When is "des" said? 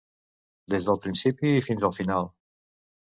0.75-0.87